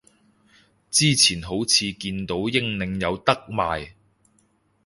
[0.89, 3.91] 之前好似見到英領有得賣